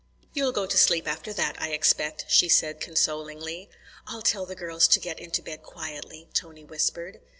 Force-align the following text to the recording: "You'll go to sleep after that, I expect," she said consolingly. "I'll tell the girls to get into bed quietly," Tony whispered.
"You'll 0.33 0.51
go 0.51 0.65
to 0.65 0.77
sleep 0.79 1.07
after 1.07 1.31
that, 1.31 1.61
I 1.61 1.69
expect," 1.73 2.25
she 2.27 2.49
said 2.49 2.79
consolingly. 2.79 3.69
"I'll 4.07 4.23
tell 4.23 4.47
the 4.47 4.55
girls 4.55 4.87
to 4.87 4.99
get 4.99 5.19
into 5.19 5.43
bed 5.43 5.61
quietly," 5.61 6.27
Tony 6.33 6.63
whispered. 6.63 7.21